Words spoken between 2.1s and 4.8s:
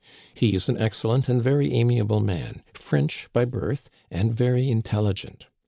man, French by birth, and very